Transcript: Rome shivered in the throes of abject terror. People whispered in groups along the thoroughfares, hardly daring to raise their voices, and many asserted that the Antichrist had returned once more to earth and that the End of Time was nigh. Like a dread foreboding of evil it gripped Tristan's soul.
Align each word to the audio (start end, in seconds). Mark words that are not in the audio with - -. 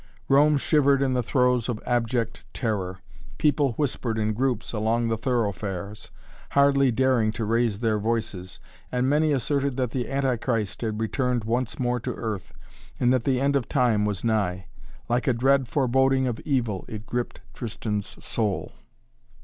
Rome 0.27 0.57
shivered 0.57 1.03
in 1.03 1.13
the 1.13 1.21
throes 1.21 1.69
of 1.69 1.79
abject 1.85 2.43
terror. 2.55 2.97
People 3.37 3.73
whispered 3.73 4.17
in 4.17 4.33
groups 4.33 4.73
along 4.73 5.09
the 5.09 5.15
thoroughfares, 5.17 6.09
hardly 6.53 6.89
daring 6.89 7.31
to 7.33 7.45
raise 7.45 7.81
their 7.81 7.99
voices, 7.99 8.59
and 8.91 9.07
many 9.07 9.31
asserted 9.31 9.77
that 9.77 9.91
the 9.91 10.09
Antichrist 10.09 10.81
had 10.81 10.99
returned 10.99 11.43
once 11.43 11.77
more 11.77 11.99
to 11.99 12.15
earth 12.15 12.51
and 12.99 13.13
that 13.13 13.25
the 13.25 13.39
End 13.39 13.55
of 13.55 13.69
Time 13.69 14.03
was 14.03 14.23
nigh. 14.23 14.65
Like 15.07 15.27
a 15.27 15.33
dread 15.33 15.67
foreboding 15.67 16.25
of 16.25 16.39
evil 16.39 16.83
it 16.87 17.05
gripped 17.05 17.41
Tristan's 17.53 18.17
soul. 18.25 18.71